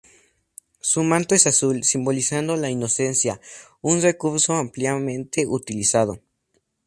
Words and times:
Su 0.79 1.03
manto 1.03 1.35
es 1.35 1.45
azul, 1.45 1.83
simbolizando 1.83 2.55
la 2.55 2.71
inocencia, 2.71 3.39
un 3.81 4.01
recurso 4.01 4.55
ampliamente 4.55 5.45
utilizado. 5.45 6.19